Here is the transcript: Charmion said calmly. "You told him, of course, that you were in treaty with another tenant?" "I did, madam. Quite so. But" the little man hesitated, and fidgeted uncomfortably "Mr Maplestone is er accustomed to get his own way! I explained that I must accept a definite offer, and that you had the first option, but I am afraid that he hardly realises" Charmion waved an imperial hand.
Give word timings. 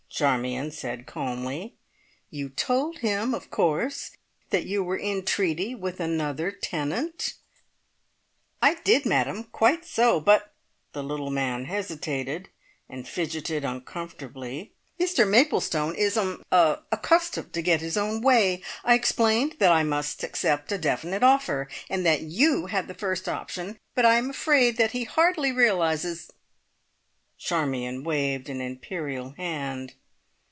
Charmion 0.13 0.71
said 0.71 1.07
calmly. 1.07 1.73
"You 2.29 2.49
told 2.49 2.97
him, 2.99 3.33
of 3.33 3.49
course, 3.49 4.11
that 4.49 4.65
you 4.65 4.83
were 4.83 4.97
in 4.97 5.23
treaty 5.25 5.73
with 5.73 5.99
another 6.01 6.51
tenant?" 6.51 7.35
"I 8.61 8.75
did, 8.83 9.05
madam. 9.05 9.45
Quite 9.45 9.85
so. 9.85 10.19
But" 10.19 10.53
the 10.91 11.01
little 11.01 11.31
man 11.31 11.65
hesitated, 11.65 12.49
and 12.89 13.07
fidgeted 13.07 13.63
uncomfortably 13.63 14.73
"Mr 14.99 15.27
Maplestone 15.27 15.95
is 15.95 16.17
er 16.17 16.83
accustomed 16.91 17.53
to 17.53 17.61
get 17.63 17.79
his 17.81 17.97
own 17.97 18.21
way! 18.21 18.61
I 18.83 18.93
explained 18.95 19.55
that 19.59 19.71
I 19.71 19.81
must 19.83 20.23
accept 20.23 20.73
a 20.73 20.77
definite 20.77 21.23
offer, 21.23 21.67
and 21.89 22.05
that 22.05 22.21
you 22.21 22.65
had 22.67 22.87
the 22.89 22.93
first 22.93 23.29
option, 23.29 23.79
but 23.95 24.05
I 24.05 24.15
am 24.17 24.29
afraid 24.29 24.75
that 24.75 24.91
he 24.91 25.05
hardly 25.05 25.53
realises" 25.53 26.29
Charmion 27.39 28.03
waved 28.03 28.49
an 28.49 28.59
imperial 28.61 29.31
hand. 29.31 29.93